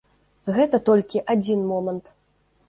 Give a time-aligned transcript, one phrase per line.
[0.55, 2.11] Гэта толькі адзін момант.